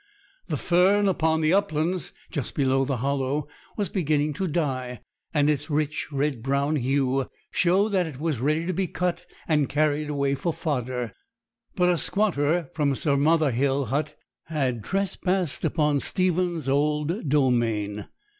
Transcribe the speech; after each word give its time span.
The 0.47 0.57
fern 0.57 1.07
upon 1.07 1.41
the 1.41 1.53
uplands, 1.53 2.11
just 2.31 2.55
behind 2.55 2.87
the 2.87 2.97
hollow, 2.97 3.47
was 3.77 3.87
beginning 3.87 4.33
to 4.33 4.47
die, 4.47 5.01
and 5.31 5.47
its 5.47 5.69
rich 5.69 6.11
red 6.11 6.41
brown 6.41 6.77
hue 6.77 7.29
showed 7.51 7.89
that 7.89 8.07
it 8.07 8.19
was 8.19 8.39
ready 8.41 8.65
to 8.65 8.73
be 8.73 8.87
cut 8.87 9.27
and 9.47 9.69
carried 9.69 10.09
away 10.09 10.33
for 10.33 10.53
fodder; 10.53 11.13
but 11.75 11.87
a 11.87 11.99
squatter 11.99 12.71
from 12.73 12.95
some 12.95 13.27
other 13.27 13.51
hill 13.51 13.85
hut 13.85 14.15
had 14.45 14.83
trespassed 14.83 15.63
upon 15.63 15.99
Stephen's 15.99 16.67
old 16.67 17.29
domain. 17.29 18.07